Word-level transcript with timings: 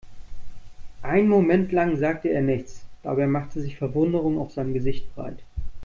Einen 1.03 1.29
Moment 1.29 1.71
lang 1.71 1.95
sagte 1.95 2.29
er 2.29 2.41
nichts, 2.41 2.87
dabei 3.03 3.27
machte 3.27 3.61
sich 3.61 3.77
Verwunderung 3.77 4.39
auf 4.39 4.51
seinem 4.51 4.73
Gesicht 4.73 5.13
breit. 5.13 5.43